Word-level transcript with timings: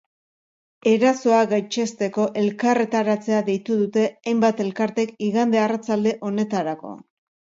Erasoa 0.91 1.41
gaitzesteko 1.51 2.23
elkarretaratzea 2.43 3.41
deitu 3.51 3.77
dute 3.83 4.05
hainbat 4.31 4.63
elkartek 4.65 5.13
igande 5.29 5.63
arratsalde 5.67 6.17
honetarako. 6.31 6.95